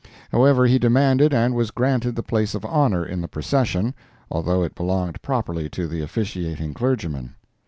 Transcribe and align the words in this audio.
However, 0.31 0.65
he 0.65 0.79
demanded 0.79 1.31
and 1.31 1.53
was 1.53 1.69
granted 1.69 2.15
the 2.15 2.23
place 2.23 2.55
of 2.55 2.65
honor 2.65 3.05
in 3.05 3.21
the 3.21 3.27
procession, 3.27 3.93
although 4.31 4.63
it 4.63 4.73
belonged 4.73 5.21
properly 5.21 5.69
to 5.69 5.85
the 5.87 6.01
officiating 6.01 6.73
clergyman. 6.73 7.35